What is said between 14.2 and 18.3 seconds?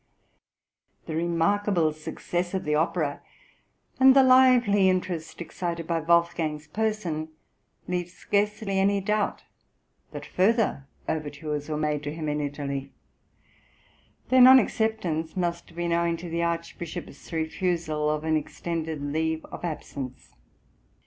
their non acceptance must have been owing to the Archbishop's refusal of